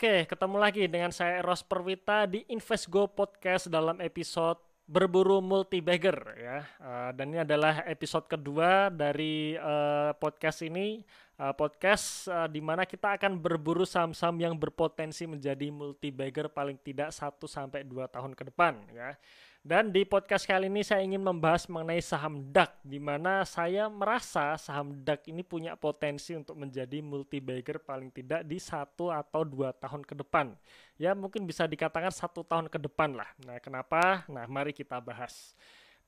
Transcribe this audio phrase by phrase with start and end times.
[0.00, 4.56] Oke, ketemu lagi dengan saya Eros Perwita di Investgo Podcast dalam episode
[4.88, 6.64] berburu multi bagger ya.
[6.80, 11.04] Uh, dan ini adalah episode kedua dari uh, podcast ini,
[11.36, 16.80] uh, podcast uh, di mana kita akan berburu saham-saham yang berpotensi menjadi multi bagger paling
[16.80, 19.12] tidak 1 sampai 2 tahun ke depan ya.
[19.60, 24.56] Dan di podcast kali ini saya ingin membahas mengenai saham DAX, di mana saya merasa
[24.56, 29.76] saham DAX ini punya potensi untuk menjadi multi bagger paling tidak di satu atau dua
[29.76, 30.56] tahun ke depan.
[30.96, 33.28] Ya mungkin bisa dikatakan satu tahun ke depan lah.
[33.44, 34.24] Nah kenapa?
[34.32, 35.52] Nah mari kita bahas.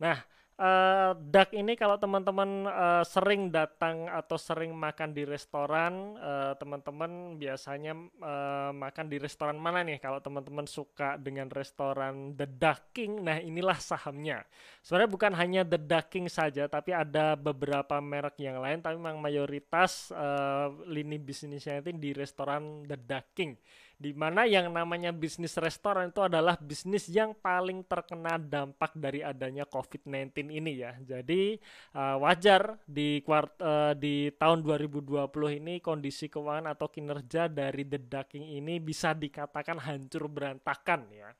[0.01, 0.25] Nah
[0.63, 7.35] uh, dak ini kalau teman-teman uh, sering datang atau sering makan di restoran, uh, teman-teman
[7.35, 7.93] biasanya
[8.23, 9.99] uh, makan di restoran mana nih?
[9.99, 14.47] Kalau teman-teman suka dengan restoran The Duck King, nah inilah sahamnya.
[14.87, 19.19] Sebenarnya bukan hanya The Duck King saja, tapi ada beberapa merek yang lain, tapi memang
[19.19, 23.59] mayoritas uh, lini bisnisnya itu di restoran The Duck King
[24.03, 29.63] di mana yang namanya bisnis restoran itu adalah bisnis yang paling terkena dampak dari adanya
[29.63, 30.99] COVID-19 ini ya.
[30.99, 31.55] Jadi
[31.95, 35.31] uh, wajar di kuart uh, di tahun 2020
[35.63, 41.31] ini kondisi keuangan atau kinerja dari The Ducking ini bisa dikatakan hancur berantakan ya.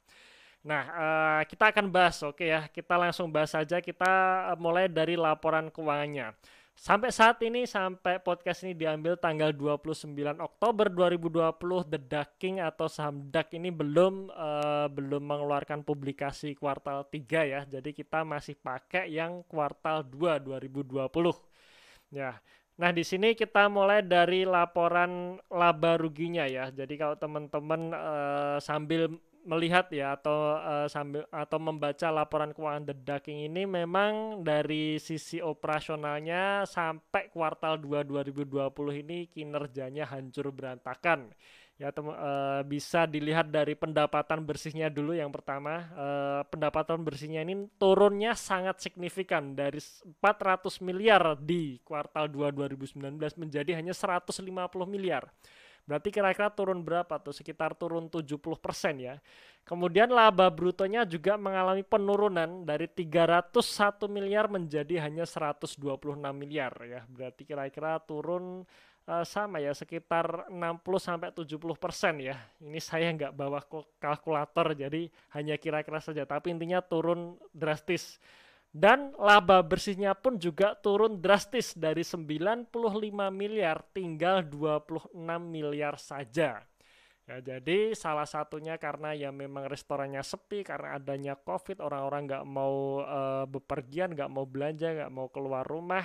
[0.63, 2.71] Nah, uh, kita akan bahas, oke okay ya.
[2.71, 3.83] Kita langsung bahas saja.
[3.83, 6.31] Kita mulai dari laporan keuangannya.
[6.73, 10.09] Sampai saat ini, sampai podcast ini diambil tanggal 29
[10.43, 17.53] Oktober 2020, The Ducking atau saham Duck ini belum uh, belum mengeluarkan publikasi kuartal 3
[17.53, 17.61] ya.
[17.69, 21.07] Jadi kita masih pakai yang kuartal 2 2020.
[22.11, 22.41] Ya.
[22.81, 26.73] Nah, di sini kita mulai dari laporan laba ruginya ya.
[26.73, 32.95] Jadi kalau teman-teman uh, sambil melihat ya atau uh, sambil atau membaca laporan keuangan The
[32.95, 41.35] Ducking ini memang dari sisi operasionalnya sampai kuartal 2 2020 ini kinerjanya hancur berantakan.
[41.81, 45.91] Ya tem uh, bisa dilihat dari pendapatan bersihnya dulu yang pertama.
[45.99, 53.75] Uh, pendapatan bersihnya ini turunnya sangat signifikan dari 400 miliar di kuartal 2 2019 menjadi
[53.75, 54.47] hanya 150
[54.87, 55.27] miliar.
[55.83, 57.35] Berarti kira-kira turun berapa tuh?
[57.35, 58.39] Sekitar turun 70%
[59.03, 59.19] ya.
[59.63, 65.79] Kemudian laba brutonya juga mengalami penurunan dari 301 miliar menjadi hanya 126
[66.35, 67.01] miliar ya.
[67.07, 68.67] Berarti kira-kira turun
[69.07, 72.39] uh, sama ya sekitar 60 sampai 70 persen ya.
[72.63, 73.63] Ini saya nggak bawa
[73.99, 76.27] kalkulator jadi hanya kira-kira saja.
[76.27, 78.23] Tapi intinya turun drastis.
[78.73, 82.73] Dan laba bersihnya pun juga turun drastis dari 95
[83.29, 85.13] miliar tinggal 26
[85.45, 86.65] miliar saja.
[87.29, 93.05] Ya, jadi salah satunya karena ya memang restorannya sepi karena adanya COVID, orang-orang nggak mau
[93.05, 96.03] uh, bepergian, nggak mau belanja, nggak mau keluar rumah,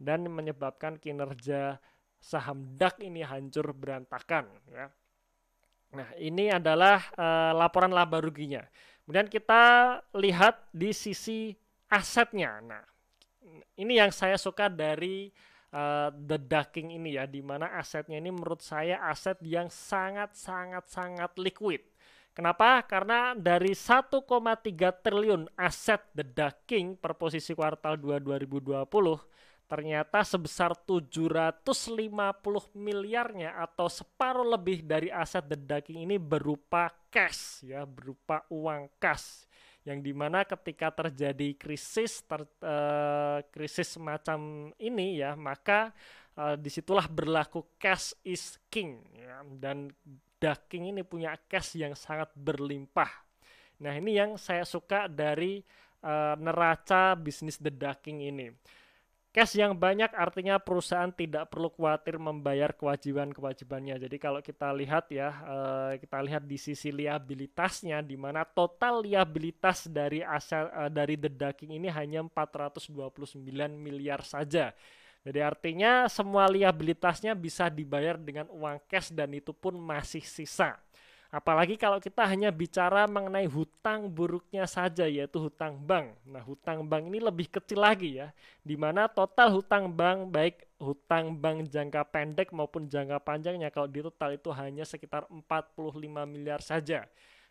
[0.00, 1.78] dan menyebabkan kinerja
[2.16, 4.48] saham DAX ini hancur berantakan.
[4.72, 4.88] Ya.
[5.94, 8.64] Nah ini adalah uh, laporan laba ruginya.
[9.04, 9.62] Kemudian kita
[10.18, 11.54] lihat di sisi
[11.90, 12.58] asetnya.
[12.62, 12.84] Nah,
[13.78, 15.30] ini yang saya suka dari
[15.74, 21.82] uh, The Ducking ini ya, di mana asetnya ini menurut saya aset yang sangat-sangat-sangat liquid.
[22.36, 22.84] Kenapa?
[22.84, 24.20] Karena dari 1,3
[25.00, 28.84] triliun aset The Ducking per posisi kuartal 2 2020
[29.66, 31.66] ternyata sebesar 750
[32.78, 39.45] miliarnya atau separuh lebih dari aset The Ducking ini berupa cash ya, berupa uang cash
[39.86, 45.94] yang di mana ketika terjadi krisis ter, uh, krisis semacam ini ya maka
[46.34, 49.46] uh, di situlah berlaku cash is king ya.
[49.46, 49.88] dan
[50.36, 53.08] Daking ini punya cash yang sangat berlimpah
[53.78, 55.62] nah ini yang saya suka dari
[56.02, 58.50] uh, neraca bisnis The Ducking ini
[59.36, 64.00] Cash yang banyak artinya perusahaan tidak perlu khawatir membayar kewajiban-kewajibannya.
[64.00, 69.92] Jadi kalau kita lihat ya, uh, kita lihat di sisi liabilitasnya, di mana total liabilitas
[69.92, 73.44] dari aset uh, dari The Ducking ini hanya 429
[73.76, 74.72] miliar saja.
[75.20, 80.80] Jadi artinya semua liabilitasnya bisa dibayar dengan uang cash dan itu pun masih sisa.
[81.26, 86.14] Apalagi kalau kita hanya bicara mengenai hutang buruknya saja yaitu hutang bank.
[86.22, 88.30] Nah, hutang bank ini lebih kecil lagi ya,
[88.62, 94.06] di mana total hutang bank baik hutang bank jangka pendek maupun jangka panjangnya kalau di
[94.06, 97.04] total itu hanya sekitar 45 miliar saja.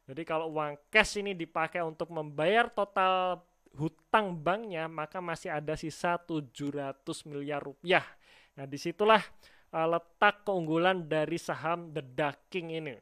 [0.06, 3.42] Jadi kalau uang cash ini dipakai untuk membayar total
[3.76, 6.96] hutang banknya, maka masih ada sisa 700
[7.28, 8.06] miliar rupiah.
[8.56, 9.20] Nah, di situlah
[9.76, 12.96] uh, letak keunggulan dari saham The Ducking ini.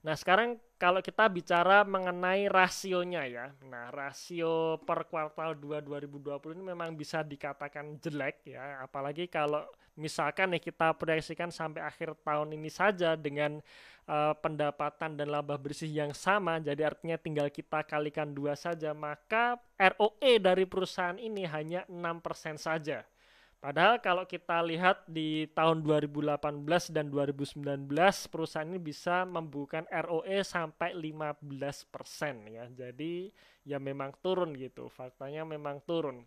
[0.00, 3.46] Nah, sekarang kalau kita bicara mengenai rasionya ya.
[3.68, 9.60] Nah, rasio per kuartal 2 2020 ini memang bisa dikatakan jelek ya, apalagi kalau
[10.00, 13.60] misalkan nih kita proyeksikan sampai akhir tahun ini saja dengan
[14.08, 19.60] uh, pendapatan dan laba bersih yang sama, jadi artinya tinggal kita kalikan dua saja, maka
[19.76, 23.04] ROE dari perusahaan ini hanya 6% saja.
[23.60, 26.40] Padahal kalau kita lihat di tahun 2018
[26.96, 27.60] dan 2019
[28.32, 31.44] perusahaan ini bisa membukukan ROE sampai 15%
[32.48, 32.64] ya.
[32.72, 33.28] Jadi
[33.68, 34.88] ya memang turun gitu.
[34.88, 36.24] Faktanya memang turun.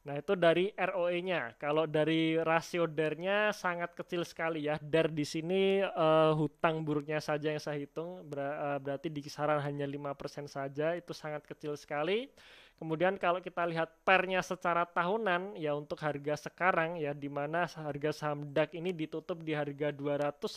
[0.00, 1.60] Nah, itu dari ROE-nya.
[1.60, 4.80] Kalau dari rasio DER-nya sangat kecil sekali ya.
[4.80, 9.60] DER di sini uh, hutang buruknya saja yang saya hitung ber uh, berarti di kisaran
[9.60, 10.96] hanya 5% saja.
[10.96, 12.32] Itu sangat kecil sekali.
[12.80, 18.08] Kemudian kalau kita lihat pernya secara tahunan ya untuk harga sekarang ya di mana harga
[18.08, 20.48] saham DAX ini ditutup di harga 280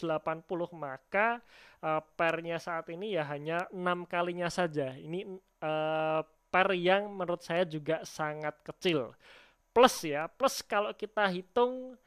[0.71, 1.43] maka
[1.83, 4.95] uh, pernya saat ini ya hanya enam kalinya saja.
[4.95, 5.27] Ini
[5.67, 9.11] uh, per yang menurut saya juga sangat kecil.
[9.75, 11.99] Plus ya, plus kalau kita hitung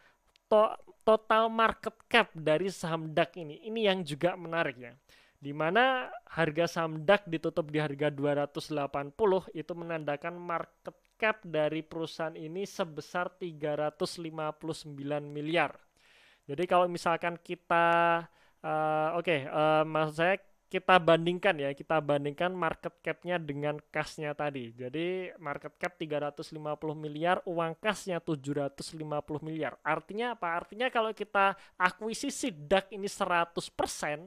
[0.48, 0.64] to
[1.04, 4.96] total market cap dari saham DAX ini, ini yang juga menarik ya
[5.36, 9.12] di mana harga saham DAX ditutup di harga 280
[9.52, 15.76] itu menandakan market cap dari perusahaan ini sebesar 359 miliar.
[16.46, 18.22] Jadi kalau misalkan kita
[18.62, 20.36] uh, oke okay, uh, eh, maksud saya
[20.66, 24.74] kita bandingkan ya, kita bandingkan market cap-nya dengan kasnya tadi.
[24.74, 26.58] Jadi market cap 350
[26.98, 28.82] miliar, uang kasnya 750
[29.46, 29.78] miliar.
[29.86, 30.58] Artinya apa?
[30.58, 34.26] Artinya kalau kita akuisisi DAX ini 100%,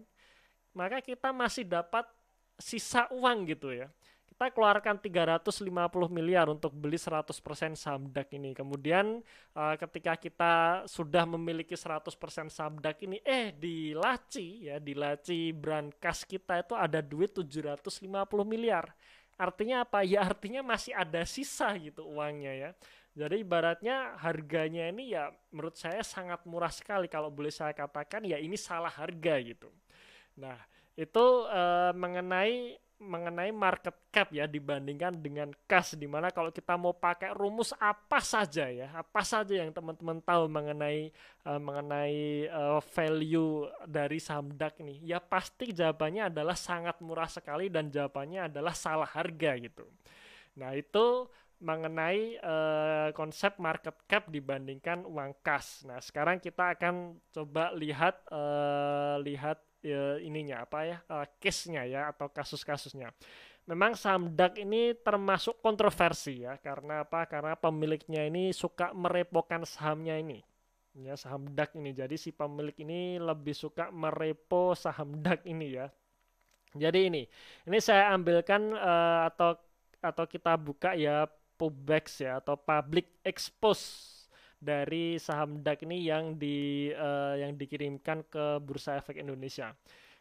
[0.79, 2.07] maka kita masih dapat
[2.55, 3.91] sisa uang gitu ya.
[4.23, 5.67] Kita keluarkan 350
[6.07, 8.55] miliar untuk beli 100% saham DAX ini.
[8.55, 9.19] Kemudian
[9.51, 10.53] uh, ketika kita
[10.87, 16.63] sudah memiliki 100% saham DAX ini, eh di laci ya, di laci brand kas kita
[16.63, 17.99] itu ada duit 750
[18.47, 18.87] miliar.
[19.35, 20.07] Artinya apa?
[20.07, 22.69] Ya artinya masih ada sisa gitu uangnya ya.
[23.19, 28.39] Jadi ibaratnya harganya ini ya menurut saya sangat murah sekali kalau boleh saya katakan ya
[28.39, 29.67] ini salah harga gitu.
[30.37, 30.57] Nah,
[30.99, 36.91] itu uh, mengenai mengenai market cap ya dibandingkan dengan kas di mana kalau kita mau
[36.91, 41.07] pakai rumus apa saja ya apa saja yang teman-teman tahu mengenai
[41.47, 47.71] uh, mengenai uh, value dari saham DAX ini ya pasti jawabannya adalah sangat murah sekali
[47.71, 49.87] dan jawabannya adalah salah harga gitu.
[50.59, 51.31] Nah itu
[51.63, 59.19] mengenai uh, konsep market cap dibandingkan uang kas nah sekarang kita akan coba lihat uh,
[59.19, 63.11] lihat ya, ininya apa ya uh, case-nya ya atau kasus-kasusnya.
[63.69, 67.29] Memang saham DAX ini termasuk kontroversi ya karena apa?
[67.29, 70.41] Karena pemiliknya ini suka merepokan sahamnya ini.
[70.97, 71.93] Ya, saham DAX ini.
[71.93, 75.87] Jadi si pemilik ini lebih suka merepo saham DAX ini ya.
[76.73, 77.23] Jadi ini,
[77.65, 79.57] ini saya ambilkan uh, atau
[80.01, 81.25] atau kita buka ya
[81.59, 84.18] Pubex ya atau public expose
[84.59, 89.71] dari saham DAX ini yang di uh, yang dikirimkan ke Bursa Efek Indonesia.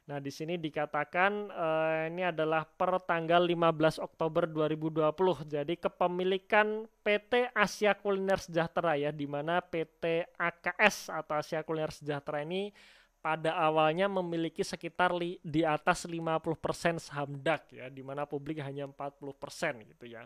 [0.09, 5.13] Nah, di sini dikatakan uh, ini adalah per tanggal 15 Oktober 2020.
[5.53, 12.41] Jadi kepemilikan PT Asia Kuliner Sejahtera ya di mana PT AKS atau Asia Kuliner Sejahtera
[12.41, 12.73] ini
[13.21, 16.33] pada awalnya memiliki sekitar li, di atas 50%
[16.97, 20.25] saham DAX ya di mana publik hanya 40% gitu ya.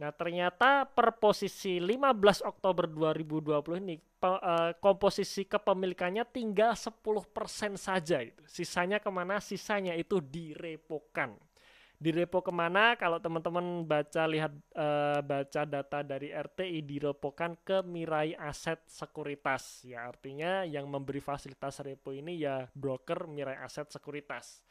[0.00, 8.24] Nah, ternyata per posisi 15 Oktober 2020 ini pe, uh, komposisi kepemilikannya tinggal 10% saja
[8.24, 8.40] itu.
[8.48, 9.44] Sisanya ke mana?
[9.44, 11.36] Sisanya itu direpokan.
[12.00, 12.96] Direpo ke mana?
[12.96, 19.84] Kalau teman-teman baca lihat uh, baca data dari RTI direpokan ke Mirai Aset Sekuritas.
[19.84, 24.64] Ya artinya yang memberi fasilitas repo ini ya broker Mirai Aset Sekuritas.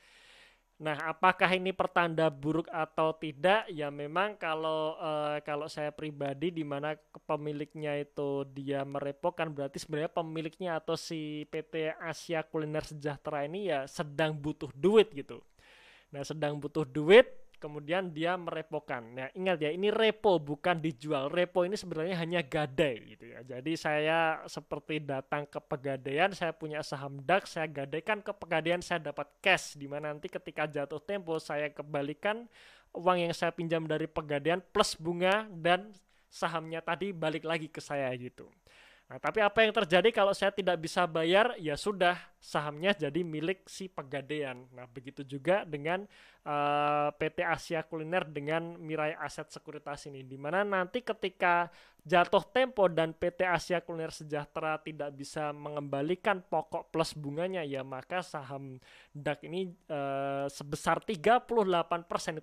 [0.80, 3.68] Nah, apakah ini pertanda buruk atau tidak?
[3.68, 6.96] Ya memang kalau uh, kalau saya pribadi di mana
[7.28, 13.92] pemiliknya itu dia merepokan berarti sebenarnya pemiliknya atau si PT Asia Kuliner Sejahtera ini ya
[13.92, 15.44] sedang butuh duit gitu.
[16.16, 17.28] Nah, sedang butuh duit
[17.60, 19.04] kemudian dia merepokan.
[19.14, 21.28] Nah, ingat ya, ini repo bukan dijual.
[21.28, 23.44] Repo ini sebenarnya hanya gadai gitu ya.
[23.44, 29.04] Jadi saya seperti datang ke pegadaian, saya punya saham DAX, saya gadaikan ke pegadaian, saya
[29.12, 32.48] dapat cash di mana nanti ketika jatuh tempo saya kembalikan
[32.96, 35.94] uang yang saya pinjam dari pegadaian plus bunga dan
[36.32, 38.50] sahamnya tadi balik lagi ke saya gitu.
[39.10, 41.58] Nah, tapi apa yang terjadi kalau saya tidak bisa bayar?
[41.58, 44.70] Ya sudah, sahamnya jadi milik si pegadaian.
[44.70, 46.06] Nah, begitu juga dengan
[46.46, 51.74] uh, eh, PT Asia Kuliner dengan Mirai Aset Sekuritas ini, di mana nanti ketika
[52.06, 58.22] jatuh tempo dan PT Asia Kuliner Sejahtera tidak bisa mengembalikan pokok plus bunganya, ya maka
[58.22, 58.78] saham
[59.18, 61.50] DAK ini uh, sebesar 38%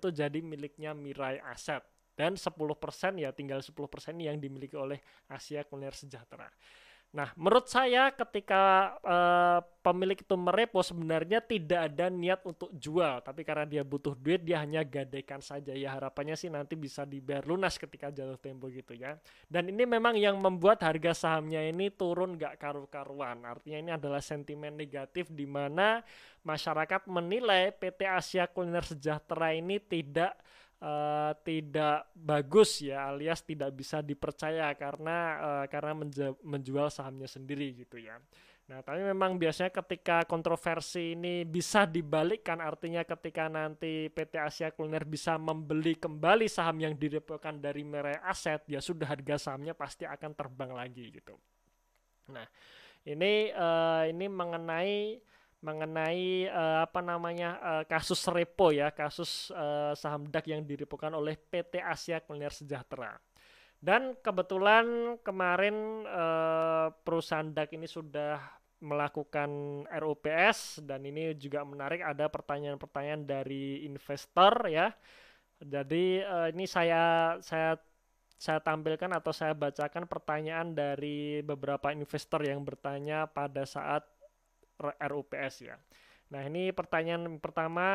[0.03, 2.49] itu jadi miliknya Mirai Aset dan 10%
[3.21, 3.77] ya tinggal 10%
[4.17, 4.97] yang dimiliki oleh
[5.29, 6.49] Asia Kuliner Sejahtera.
[7.15, 13.47] Nah, menurut saya ketika uh, pemilik itu merepo sebenarnya tidak ada niat untuk jual, tapi
[13.47, 15.71] karena dia butuh duit dia hanya gadaikan saja.
[15.71, 19.15] Ya harapannya sih nanti bisa dibayar lunas ketika jatuh tempo gitu ya.
[19.47, 23.39] Dan ini memang yang membuat harga sahamnya ini turun gak karu-karuan.
[23.47, 26.03] Artinya ini adalah sentimen negatif di mana
[26.43, 30.35] masyarakat menilai PT Asia Kuliner Sejahtera ini tidak
[30.81, 35.93] uh, tidak bagus ya alias tidak bisa dipercaya karena uh, karena
[36.43, 38.17] menjual sahamnya sendiri gitu ya.
[38.67, 45.07] Nah, tapi memang biasanya ketika kontroversi ini bisa dibalikkan artinya ketika nanti PT Asia Kuliner
[45.07, 50.35] bisa membeli kembali saham yang direpokan dari Merai Aset, ya sudah harga sahamnya pasti akan
[50.35, 51.39] terbang lagi gitu.
[52.27, 52.43] Nah,
[53.07, 55.15] ini uh, ini mengenai
[55.57, 61.33] mengenai uh, apa namanya uh, kasus repo ya kasus uh, saham DAK yang direpokan oleh
[61.33, 63.17] PT Asia Kuliner Sejahtera.
[63.77, 68.41] Dan kebetulan kemarin uh, perusahaan DAK ini sudah
[68.77, 69.49] melakukan
[69.89, 74.93] RUPS dan ini juga menarik ada pertanyaan-pertanyaan dari investor ya.
[75.57, 77.81] Jadi uh, ini saya saya
[78.37, 84.05] saya tampilkan atau saya bacakan pertanyaan dari beberapa investor yang bertanya pada saat
[84.79, 85.75] RUPS ya.
[86.27, 87.85] Nah ini pertanyaan pertama,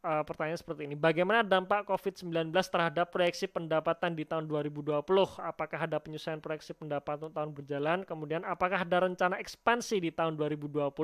[0.00, 0.96] uh, pertanyaan seperti ini.
[0.96, 5.04] Bagaimana dampak COVID-19 terhadap proyeksi pendapatan di tahun 2020?
[5.36, 8.00] Apakah ada penyesuaian proyeksi pendapatan tahun berjalan?
[8.08, 10.96] Kemudian apakah ada rencana ekspansi di tahun 2020?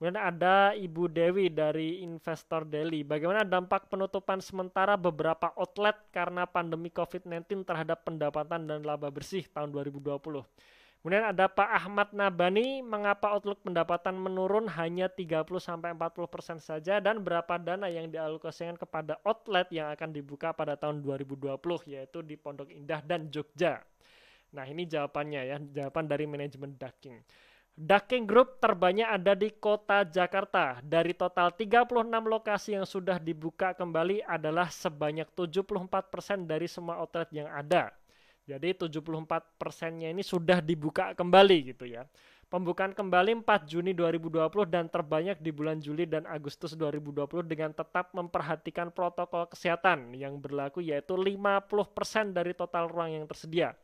[0.00, 3.04] Kemudian ada Ibu Dewi dari Investor Daily.
[3.04, 9.74] Bagaimana dampak penutupan sementara beberapa outlet karena pandemi COVID-19 terhadap pendapatan dan laba bersih tahun
[9.76, 10.16] 2020?
[11.08, 15.96] Kemudian ada Pak Ahmad Nabani, mengapa outlook pendapatan menurun hanya 30-40%
[16.60, 21.56] saja dan berapa dana yang dialokasikan kepada outlet yang akan dibuka pada tahun 2020
[21.88, 23.80] yaitu di Pondok Indah dan Jogja.
[24.52, 27.24] Nah ini jawabannya ya, jawaban dari manajemen Daking.
[27.72, 30.84] Daking Group terbanyak ada di kota Jakarta.
[30.84, 31.88] Dari total 36
[32.28, 37.96] lokasi yang sudah dibuka kembali adalah sebanyak 74% dari semua outlet yang ada.
[38.48, 42.08] Jadi 74 persennya ini sudah dibuka kembali gitu ya.
[42.48, 44.40] Pembukaan kembali 4 Juni 2020
[44.72, 50.80] dan terbanyak di bulan Juli dan Agustus 2020 dengan tetap memperhatikan protokol kesehatan yang berlaku
[50.80, 53.76] yaitu 50% dari total ruang yang tersedia.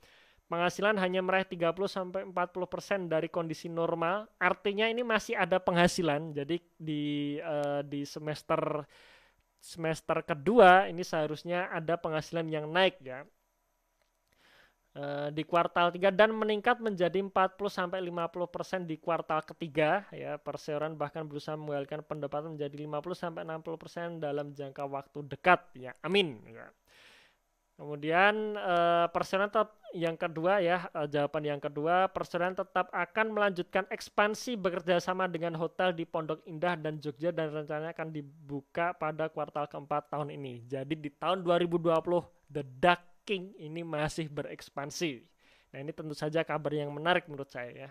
[0.49, 4.33] Penghasilan hanya meraih 30 sampai 40% dari kondisi normal.
[4.41, 6.33] Artinya ini masih ada penghasilan.
[6.33, 8.81] Jadi di uh, di semester
[9.61, 13.29] semester kedua ini seharusnya ada penghasilan yang naik ya
[15.35, 21.27] di kuartal 3 dan meningkat menjadi 40 sampai 50% di kuartal ketiga ya perseroan bahkan
[21.27, 26.71] berusaha mengalihkan pendapatan menjadi 50 sampai 60% dalam jangka waktu dekat ya amin ya.
[27.75, 33.83] Kemudian uh, perseroan tetap yang kedua ya uh, jawaban yang kedua perseroan tetap akan melanjutkan
[33.91, 39.27] ekspansi bekerja sama dengan hotel di Pondok Indah dan Jogja dan rencananya akan dibuka pada
[39.27, 40.63] kuartal keempat tahun ini.
[40.71, 41.83] Jadi di tahun 2020
[42.47, 45.25] The Duck King ini masih berekspansi.
[45.75, 47.91] Nah ini tentu saja kabar yang menarik menurut saya ya.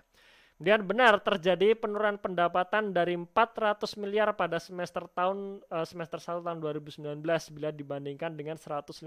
[0.54, 6.62] Kemudian benar terjadi penurunan pendapatan dari 400 miliar pada semester tahun uh, semester 1 tahun
[6.62, 7.20] 2019
[7.52, 9.02] bila dibandingkan dengan 152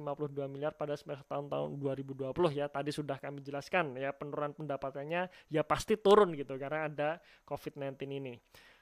[0.51, 2.67] miliar pada semester tahun tahun 2020 ya.
[2.67, 7.09] Tadi sudah kami jelaskan ya penurunan pendapatannya ya pasti turun gitu karena ada
[7.47, 8.35] COVID-19 ini.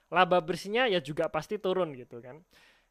[0.09, 2.41] Laba bersihnya ya juga pasti turun gitu kan.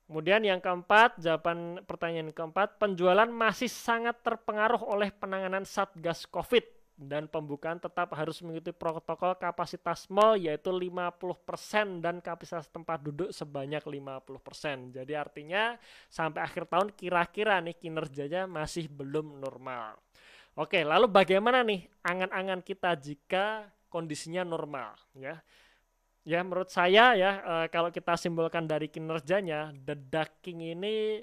[0.03, 7.25] Kemudian yang keempat, jawaban pertanyaan keempat, penjualan masih sangat terpengaruh oleh penanganan Satgas Covid dan
[7.25, 14.93] pembukaan tetap harus mengikuti protokol kapasitas mall yaitu 50% dan kapasitas tempat duduk sebanyak 50%.
[14.93, 15.74] Jadi artinya
[16.07, 19.98] sampai akhir tahun kira-kira nih kinerjanya masih belum normal.
[20.53, 25.41] Oke, lalu bagaimana nih angan-angan kita jika kondisinya normal ya?
[26.24, 31.20] Ya menurut saya ya uh, kalau kita simbolkan dari kinerjanya The Ducking ini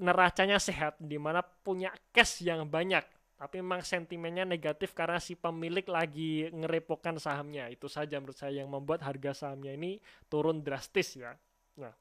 [0.00, 3.02] neracanya sehat di mana punya cash yang banyak
[3.40, 7.72] tapi memang sentimennya negatif karena si pemilik lagi ngerepokan sahamnya.
[7.72, 9.96] Itu saja menurut saya yang membuat harga sahamnya ini
[10.28, 11.32] turun drastis ya.
[11.80, 11.96] Nah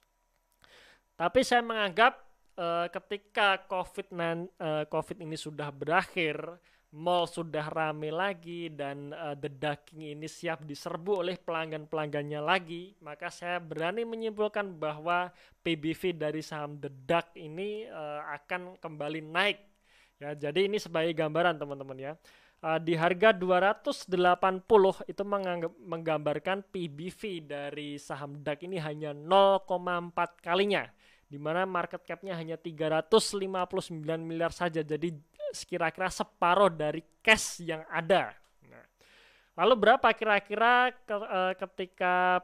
[1.20, 2.16] tapi saya menganggap
[2.56, 6.40] uh, ketika COVID, uh, COVID ini sudah berakhir
[6.90, 13.30] mall sudah rame lagi dan uh, The Ducking ini siap diserbu oleh pelanggan-pelanggannya lagi, maka
[13.30, 15.30] saya berani menyimpulkan bahwa
[15.62, 19.58] PBV dari saham The Duck ini uh, akan kembali naik.
[20.20, 22.14] Ya, jadi ini sebagai gambaran teman-teman ya.
[22.60, 24.12] Uh, di harga 280
[25.08, 25.24] itu
[25.80, 30.12] menggambarkan PBV dari saham DAX ini hanya 0,4
[30.44, 30.84] kalinya
[31.30, 34.82] di mana market cap-nya hanya 359 miliar saja.
[34.82, 35.14] Jadi
[35.52, 38.34] sekira-kira separuh dari cash yang ada.
[38.66, 38.86] Nah,
[39.60, 42.44] lalu berapa kira-kira ke, uh, ketika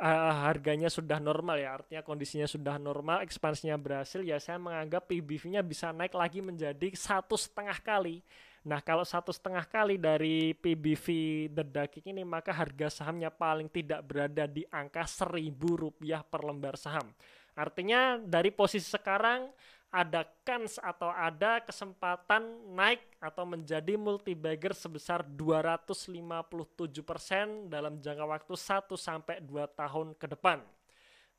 [0.00, 5.60] uh, harganya sudah normal ya, artinya kondisinya sudah normal, ekspansinya berhasil, ya saya menganggap PBV-nya
[5.60, 8.24] bisa naik lagi menjadi satu setengah kali.
[8.60, 11.06] Nah kalau satu setengah kali dari PBV
[11.48, 16.76] The Daging ini maka harga sahamnya paling tidak berada di angka seribu rupiah per lembar
[16.76, 17.08] saham.
[17.56, 19.48] Artinya dari posisi sekarang
[19.90, 28.54] ada kans atau ada kesempatan naik atau menjadi multi bagger sebesar 257% dalam jangka waktu
[28.54, 30.62] 1 sampai 2 tahun ke depan.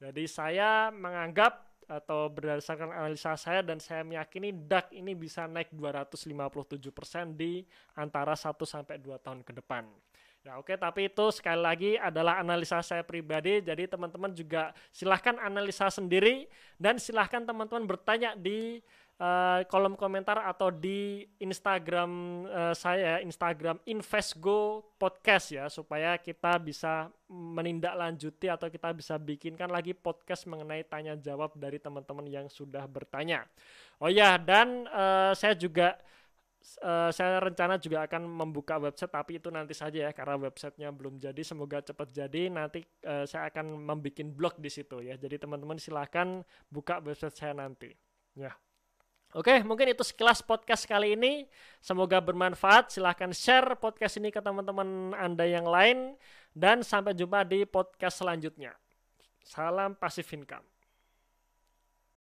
[0.04, 7.36] Jadi saya menganggap atau berdasarkan analisa saya dan saya meyakini DAX ini bisa naik 257%
[7.36, 7.68] di
[8.00, 9.84] antara 1 sampai 2 tahun ke depan.
[10.42, 13.62] Ya oke, tapi itu sekali lagi adalah analisa saya pribadi.
[13.62, 16.50] Jadi teman-teman juga silahkan analisa sendiri
[16.82, 18.82] dan silahkan teman-teman bertanya di
[19.22, 22.12] uh, kolom komentar atau di Instagram
[22.50, 29.94] uh, saya, Instagram Investgo Podcast ya, supaya kita bisa menindaklanjuti atau kita bisa bikinkan lagi
[29.94, 33.46] podcast mengenai tanya jawab dari teman-teman yang sudah bertanya.
[34.02, 36.02] Oh ya, dan uh, saya juga
[36.82, 41.18] uh, saya rencana juga akan membuka website tapi itu nanti saja ya karena websitenya belum
[41.18, 45.82] jadi semoga cepat jadi nanti uh, saya akan membuat blog di situ ya jadi teman-teman
[45.82, 47.94] silahkan buka website saya nanti
[48.38, 48.54] ya
[49.32, 51.48] Oke, mungkin itu sekilas podcast kali ini.
[51.80, 52.92] Semoga bermanfaat.
[52.92, 56.20] Silahkan share podcast ini ke teman-teman Anda yang lain.
[56.52, 58.76] Dan sampai jumpa di podcast selanjutnya.
[59.40, 60.71] Salam Passive Income.